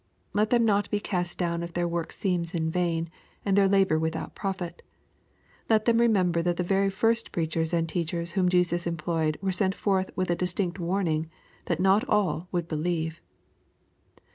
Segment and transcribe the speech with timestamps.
[0.33, 3.11] Let them not be cast down if jtheir work seems in vain,
[3.45, 4.81] and their labor without profit.
[5.69, 10.09] Let them remember that the very first preachers and^eachers whom Jesus employed were sent forth
[10.17, 11.29] with a distinct warning
[11.65, 13.21] that not all would believe.